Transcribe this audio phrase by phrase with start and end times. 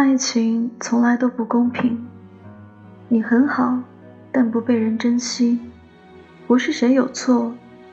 [0.00, 2.06] 爱情从来都不公平。
[3.08, 3.82] 你很好，
[4.32, 5.60] 但不被人珍惜，
[6.46, 7.52] 不是谁有错，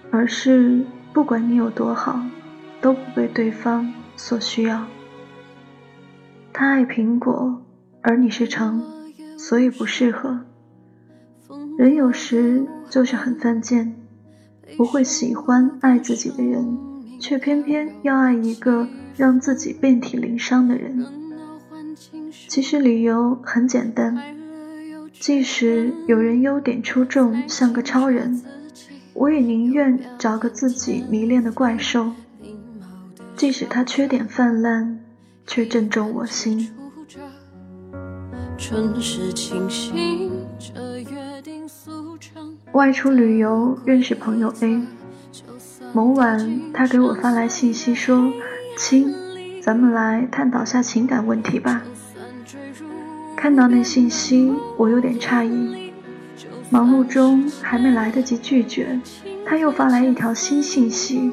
[0.09, 2.21] 而是不管你有多好，
[2.79, 4.85] 都不被对方所需要。
[6.53, 7.61] 他爱苹果，
[8.01, 8.81] 而你是橙，
[9.37, 10.45] 所以不适合。
[11.77, 13.93] 人有时就是很犯贱，
[14.77, 16.77] 不会喜欢爱自己的人，
[17.19, 18.87] 却偏偏要爱一个
[19.17, 21.05] 让自己遍体鳞伤的人。
[22.47, 24.17] 其实理由很简单，
[25.11, 28.41] 即使有人优点出众，像个超人，
[29.13, 32.13] 我也宁愿找个自己迷恋的怪兽。
[33.35, 34.99] 即使他缺点泛滥，
[35.45, 36.71] 却正中我心。
[42.71, 44.81] 外出旅游，认识朋友 A。
[45.93, 48.31] 某晚，他给我发来信息说
[48.77, 49.13] ：“亲，
[49.61, 51.83] 咱们来探讨下情感问题吧。”
[53.37, 55.93] 看到那信息，我有点诧异。
[56.71, 58.99] 忙碌中还没来得及拒绝，
[59.45, 61.31] 他又发来一条新信息。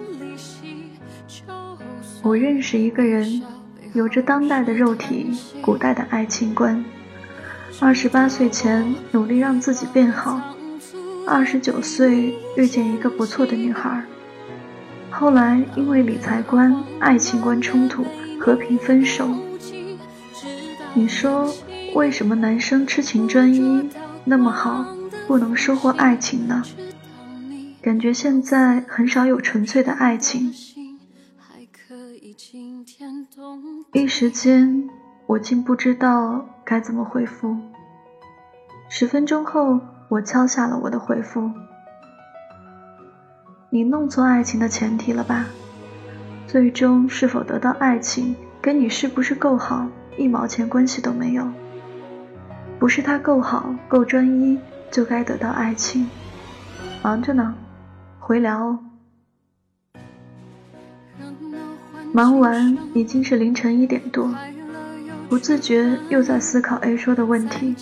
[2.22, 3.42] 我认识一个人，
[3.94, 5.30] 有着当代的肉体，
[5.62, 6.84] 古代的爱情观。
[7.80, 10.54] 二十八岁前努力让自己变好，
[11.26, 14.04] 二十九岁遇见一个不错的女孩，
[15.10, 18.04] 后来因为理财观、爱情观冲突，
[18.38, 19.26] 和平分手。
[20.92, 21.50] 你说？
[21.94, 23.88] 为什么男生痴情专一
[24.24, 24.84] 那么好，
[25.28, 26.62] 不能收获爱情呢？
[27.80, 30.52] 感觉现在很少有纯粹的爱情。
[33.92, 34.90] 一时间，
[35.26, 37.56] 我竟不知道该怎么回复。
[38.88, 41.50] 十分钟后，我敲下了我的回复
[43.70, 45.46] ：“你弄错爱情的前提了吧？
[46.48, 49.88] 最终是否得到爱情，跟你是不是够好
[50.18, 51.46] 一毛钱关系都没有。”
[52.84, 54.58] 不是他够好、够专一，
[54.90, 56.06] 就该得到爱情。
[57.02, 57.54] 忙着呢，
[58.20, 58.78] 回聊。
[62.12, 64.34] 忙完已经是凌晨一点多，
[65.30, 67.74] 不自觉又在思考 A 说的问题。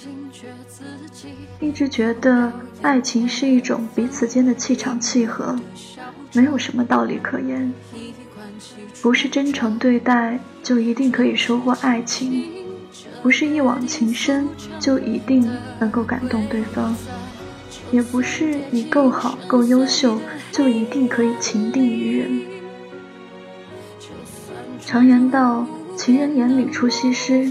[1.58, 5.58] 一直觉得爱情是一种彼此间的气场契合，
[6.32, 7.74] 没有什么道理可言。
[9.02, 12.61] 不是真诚对待就一定可以收获爱情。
[13.22, 14.48] 不是一往情深
[14.80, 16.92] 就一定能够感动对方，
[17.92, 22.40] 也不是你够好够优秀就一定可以情定于人。
[24.80, 25.64] 常言道，
[25.96, 27.50] 情人眼里出西施，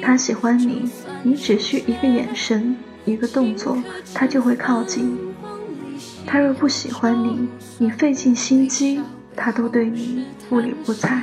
[0.00, 0.90] 他喜欢你，
[1.22, 3.76] 你只需一个眼神、一个动作，
[4.14, 5.16] 他就会靠近；
[6.26, 7.46] 他若不喜欢你，
[7.78, 9.02] 你费尽心机，
[9.36, 11.22] 他都对你不理不睬。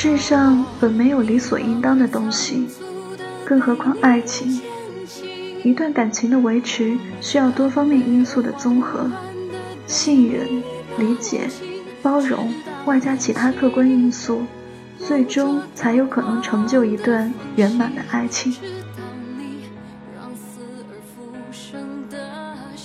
[0.00, 2.68] 世上本没有理所应当的东西，
[3.44, 4.60] 更何况爱情。
[5.64, 9.10] 一段感情的维持需要多方面因素的综合，
[9.88, 10.62] 信任、
[10.98, 11.48] 理解、
[12.00, 12.48] 包容，
[12.84, 14.42] 外加其他客观因素，
[14.98, 18.54] 最终才有可能成就一段圆满的爱情。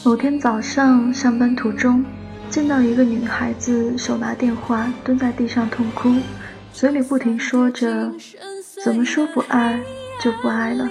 [0.03, 2.03] 某天早上上班途中，
[2.49, 6.15] 见到一个女孩子手拿电话蹲在地上痛哭。
[6.73, 8.11] 嘴里不停说着
[8.83, 9.79] ：“怎么说不爱
[10.19, 10.89] 就不爱了？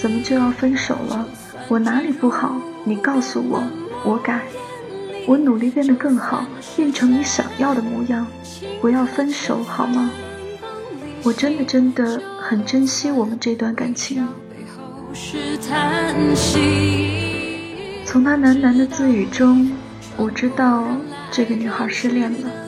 [0.00, 1.28] 怎么就要分手了？
[1.66, 2.54] 我哪里不好？
[2.84, 3.60] 你告诉我，
[4.04, 4.42] 我改，
[5.26, 6.46] 我努力变得更好，
[6.76, 8.24] 变成你想要的模样。
[8.80, 10.10] 不要分手好吗？
[11.24, 14.26] 我真的真的很珍惜我们这段感情。”
[18.06, 19.72] 从他喃喃的自语中，
[20.16, 20.84] 我知道
[21.32, 22.67] 这个女孩失恋了。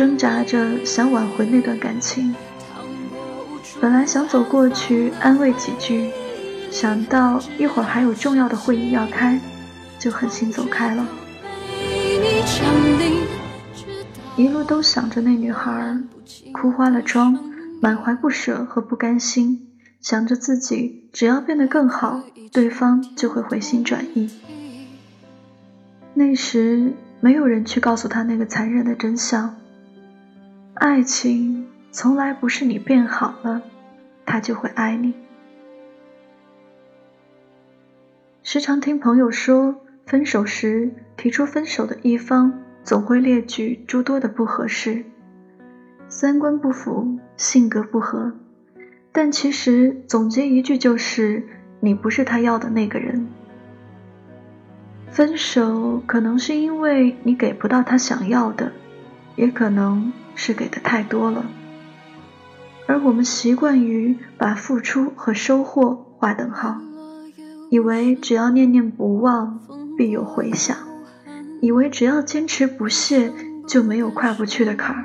[0.00, 2.34] 挣扎着想挽回那段感情，
[3.82, 6.10] 本来想走过去安慰几句，
[6.70, 9.38] 想到一会儿还有重要的会议要开，
[9.98, 11.06] 就狠心走开了。
[14.38, 15.98] 一路都想着那女孩，
[16.50, 17.38] 哭花了妆，
[17.82, 19.68] 满怀不舍和不甘心，
[20.00, 24.30] 想着自己只要变得更好，对方就会回心转意。
[26.14, 29.59] 那时没有人去告诉他那个残忍的真相。
[30.80, 33.60] 爱情从来不是你变好了，
[34.24, 35.12] 他就会爱你。
[38.42, 39.74] 时常听朋友说，
[40.06, 45.04] 分手时提出分手的一方总会列举诸多的不合适，
[46.08, 48.32] 三观不符，性格不合，
[49.12, 51.46] 但其实总结一句就是，
[51.80, 53.28] 你不是他要的那个人。
[55.10, 58.72] 分手可能是因为你给不到他想要的，
[59.36, 60.10] 也可能。
[60.34, 61.44] 是给的太多了，
[62.86, 66.80] 而我们习惯于把付出和收获划等号，
[67.70, 69.60] 以为只要念念不忘，
[69.96, 70.76] 必有回响；
[71.60, 73.32] 以为只要坚持不懈，
[73.66, 75.04] 就没有跨不去的坎儿。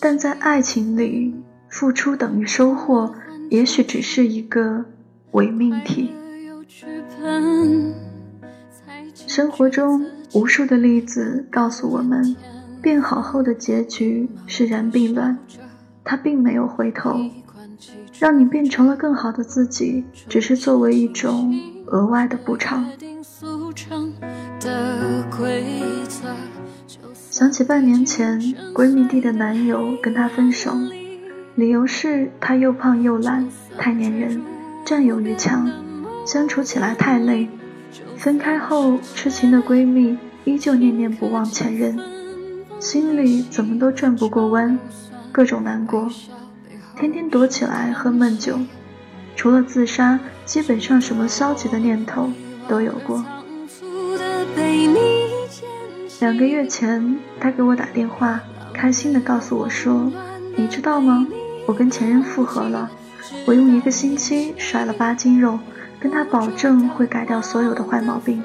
[0.00, 1.34] 但在爱情里，
[1.68, 3.14] 付出等于收获，
[3.50, 4.84] 也许只是一个
[5.32, 6.10] 伪命题。
[9.26, 12.36] 生活中无数的例子告诉我们，
[12.86, 15.36] 变好后的结局是然并卵。
[16.04, 17.18] 他并没有回头，
[18.20, 21.52] 让你变成了更好的自己，只是作为一种
[21.86, 22.88] 额外的补偿。
[27.28, 28.40] 想起半年前
[28.72, 30.70] 闺蜜弟的男友跟她分手，
[31.56, 34.40] 理由是她又胖又懒，太粘人，
[34.84, 35.68] 占有欲强，
[36.24, 37.48] 相处起来太累。
[38.16, 41.98] 分开后，痴情的闺蜜依旧念念不忘前任，
[42.78, 44.78] 心里怎么都转不过弯。
[45.32, 46.10] 各种难过，
[46.98, 48.58] 天天躲起来喝闷酒，
[49.34, 52.30] 除了自杀，基本上什么消极的念头
[52.66, 53.22] 都有过。
[56.20, 58.40] 两个月前，他给我打电话，
[58.72, 60.10] 开心的告诉我说
[60.56, 61.26] ：“你知道吗？
[61.66, 62.90] 我跟前任复合了，
[63.46, 65.58] 我用一个星期甩了八斤肉，
[66.00, 68.42] 跟他保证会改掉所有的坏毛病。”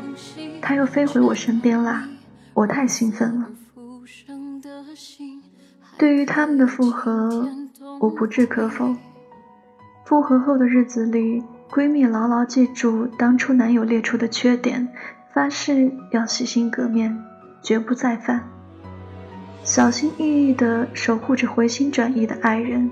[0.61, 2.09] 他又飞回我身边啦，
[2.53, 3.45] 我太兴奋了。
[6.01, 7.47] 对于他们的复合，
[7.99, 8.95] 我不置可否。
[10.03, 14.87] 复合后的日子里，闺蜜牢牢记住当初男友列出的缺点，
[15.31, 17.15] 发誓要洗心革面，
[17.61, 18.49] 绝不再犯。
[19.63, 22.89] 小心翼翼地守护着回心转意的爱人，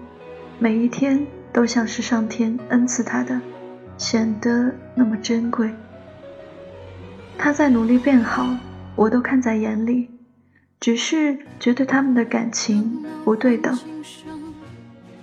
[0.59, 3.41] 每一天都像是上天恩赐她的，
[3.97, 5.73] 显得那么珍贵。
[7.39, 8.55] 她在努力变好，
[8.95, 10.11] 我都看在眼里。
[10.79, 13.77] 只是觉得他们的感情不对等。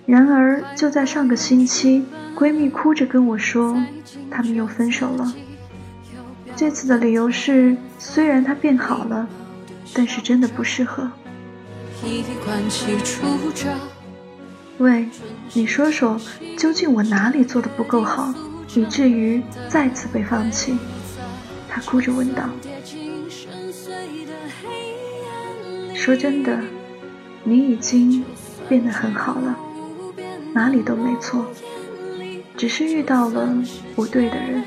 [0.05, 2.05] 然而，就在上个星期，
[2.37, 3.82] 闺蜜哭着跟我说，
[4.31, 5.32] 他们又分手了。
[6.55, 9.26] 这次的理由是，虽然他变好了，
[9.94, 11.11] 但是真的不适合。
[14.79, 15.09] 喂，
[15.55, 16.20] 你说说，
[16.59, 18.32] 究竟我哪里做的不够好，
[18.75, 20.76] 以至于再次被放弃？
[21.69, 22.44] 她哭着问道。
[25.96, 26.56] 说真的，
[27.43, 28.22] 你已经
[28.69, 29.58] 变得很好了，
[30.52, 31.44] 哪里都没错，
[32.56, 33.52] 只是遇到了
[33.96, 34.62] 不对的人。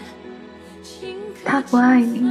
[1.46, 2.30] 他不爱你，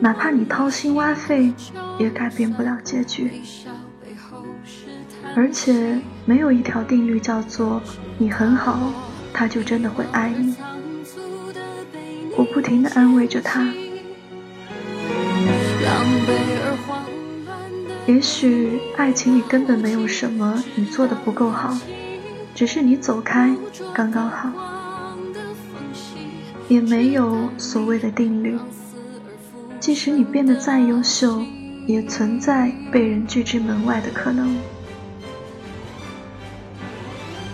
[0.00, 1.52] 哪怕你掏心挖肺，
[1.98, 3.30] 也改变不了结局。
[5.36, 7.82] 而且没有一条定律叫做
[8.16, 8.92] 你很好，
[9.32, 10.54] 他就真的会爱你。
[12.36, 13.68] 我不停地安慰着他。
[18.08, 21.76] 也许爱情里根本没有什么你做的不够好，
[22.54, 23.54] 只是你走开
[23.92, 24.50] 刚刚好。
[26.68, 28.58] 也没有所谓的定律，
[29.78, 31.42] 即使你变得再优秀，
[31.86, 34.56] 也存在被人拒之门外的可能。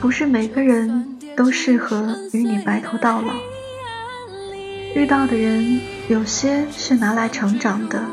[0.01, 3.35] 不是每个人都适合与你白头到老，
[4.95, 8.05] 遇到的人有些是拿来成长的，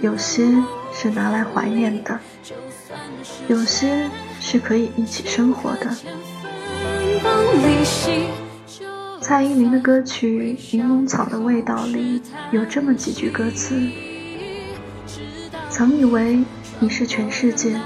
[0.00, 0.52] 有些。
[0.96, 2.18] 是拿来怀念的，
[3.48, 4.08] 有些
[4.40, 5.94] 是可以一起生活的。
[9.20, 12.22] 蔡依林的歌曲《柠檬草的味道》里
[12.52, 13.90] 有这么几句歌词：
[15.68, 16.44] 曾以为
[16.78, 17.78] 你是全世界，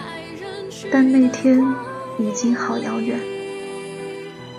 [0.92, 1.64] 但那天
[2.18, 3.18] 已经好遥远。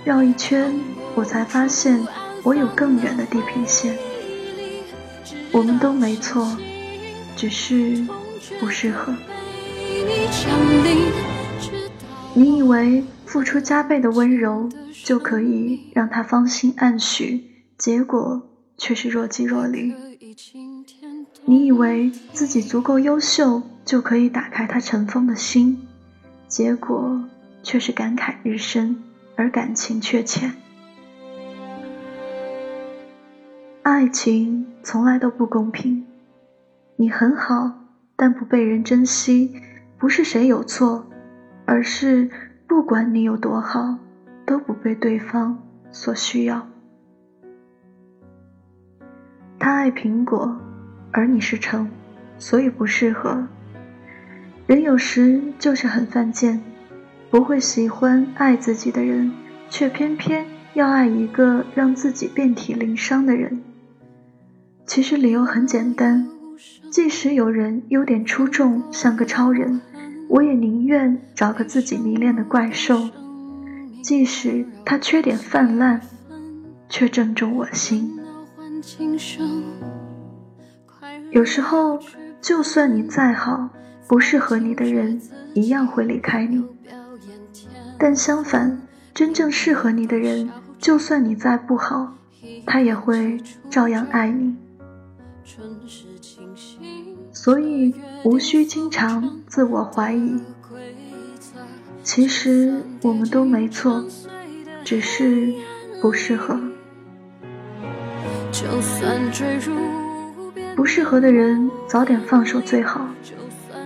[0.03, 0.73] 绕一圈，
[1.15, 2.05] 我才发现
[2.43, 3.95] 我有更远的地平线。
[5.51, 6.57] 我们都没错，
[7.35, 8.03] 只是。
[8.59, 9.13] 不适合。
[12.33, 14.69] 你以为付出加倍的温柔
[15.03, 17.43] 就可以让他芳心暗许，
[17.77, 18.41] 结果
[18.77, 19.93] 却是若即若离。
[21.45, 25.87] 你以为自己足够优秀就可以打开他尘封的心，
[26.47, 27.23] 结果
[27.63, 29.03] 却是感慨日深，
[29.35, 30.53] 而感情却浅。
[33.81, 36.05] 爱情从来都不公平，
[36.95, 37.78] 你很好。
[38.21, 39.61] 但不被人珍惜，
[39.97, 41.09] 不是谁有错，
[41.65, 42.29] 而是
[42.67, 43.97] 不管你有多好，
[44.45, 45.57] 都不被对方
[45.89, 46.67] 所需要。
[49.57, 50.59] 他爱苹果，
[51.13, 51.89] 而你是橙，
[52.37, 53.47] 所以不适合。
[54.67, 56.61] 人有时就是很犯贱，
[57.31, 59.31] 不会喜欢爱自己的人，
[59.69, 63.61] 却偏偏要爱一个让自己遍体鳞伤的人。
[64.85, 66.38] 其实理由很简单。
[66.91, 69.81] 即使有人优点出众，像个超人，
[70.27, 73.09] 我也宁愿找个自己迷恋的怪兽，
[74.01, 76.01] 即使他缺点泛滥，
[76.89, 78.19] 却正中我心。
[81.31, 81.99] 有时候，
[82.41, 83.69] 就算你再好，
[84.07, 85.21] 不适合你的人
[85.53, 86.65] 一样会离开你。
[87.97, 88.81] 但相反，
[89.13, 90.49] 真正适合你的人，
[90.79, 92.13] 就算你再不好，
[92.65, 93.39] 他也会
[93.69, 94.55] 照样爱你。
[97.31, 100.39] 所以无需经常自我怀疑。
[102.03, 104.03] 其实我们都没错，
[104.83, 105.53] 只是
[106.01, 106.59] 不适合。
[110.75, 113.07] 不适合的人，早点放手最好。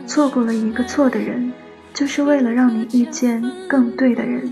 [0.06, 1.52] 错过了一个错的人，
[1.94, 4.52] 就是为了让你遇见更对的人。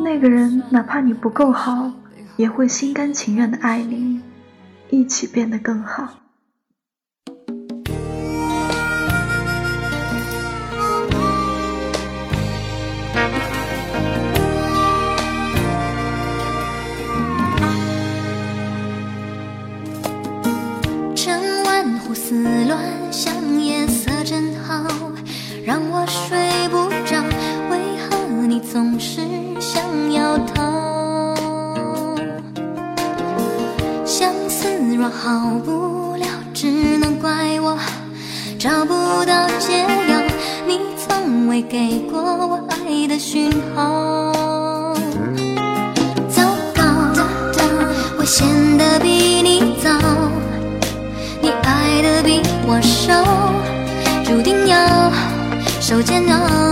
[0.00, 1.92] 那个人哪怕你不够好，
[2.36, 4.20] 也会心甘情愿的爱你，
[4.90, 6.20] 一起变得更好。
[21.14, 22.34] 整晚胡思
[22.66, 24.84] 乱想，夜色真好，
[25.64, 27.22] 让我睡不着。
[27.70, 29.20] 为何你总是
[35.44, 36.24] 逃不了，
[36.54, 37.78] 只能怪我
[38.58, 38.94] 找不
[39.26, 40.18] 到解药。
[40.66, 44.32] 你从未给过我爱的讯号。
[46.30, 46.42] 糟
[46.74, 46.82] 糕，
[48.18, 48.48] 我陷
[48.78, 49.90] 得比你早。
[51.42, 53.22] 你爱的比我少，
[54.24, 55.12] 注定要
[55.78, 56.63] 受煎熬。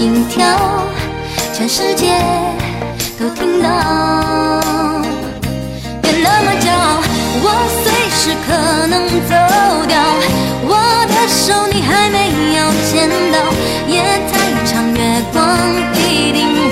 [0.00, 0.46] 心跳，
[1.52, 2.06] 全世界
[3.18, 3.68] 都听到。
[6.00, 7.02] 别那么骄傲，
[7.42, 7.46] 我
[7.82, 8.48] 随时可
[8.86, 8.94] 能
[9.28, 9.34] 走
[9.86, 10.00] 掉。
[10.64, 10.72] 我
[11.06, 12.16] 的手你还没
[12.56, 13.36] 有牵到，
[13.92, 14.00] 夜
[14.32, 14.32] 太
[14.64, 14.98] 长，月
[15.34, 15.38] 光。
[15.92, 16.69] 一定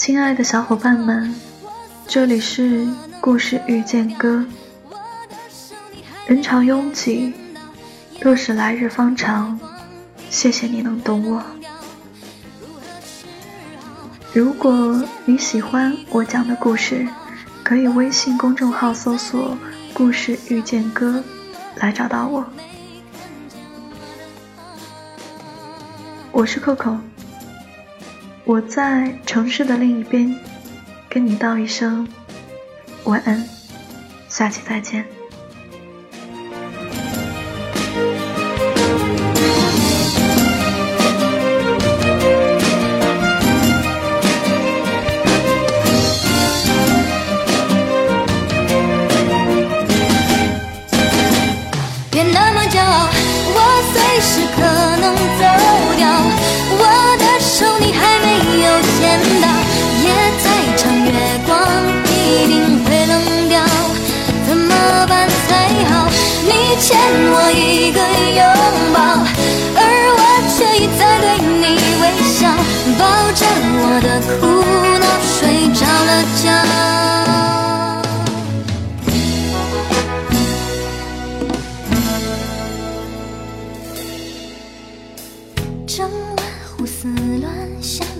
[0.00, 1.34] 亲爱的小伙伴们，
[2.06, 2.88] 这里是
[3.20, 4.42] 故事遇见歌。
[6.26, 7.34] 人潮拥挤，
[8.18, 9.60] 若是来日方长，
[10.30, 11.42] 谢谢你能懂我。
[14.32, 17.06] 如果你喜欢我讲的故事，
[17.62, 19.54] 可以微信公众号搜索
[19.92, 21.22] “故事遇见歌”
[21.76, 22.42] 来找到我。
[26.32, 26.96] 我是 Coco。
[28.50, 30.36] 我在城市的另一边，
[31.08, 32.08] 跟你道一声
[33.04, 33.48] 晚安，
[34.28, 35.19] 下期再见。
[85.92, 87.08] 整晚胡思
[87.40, 88.19] 乱想。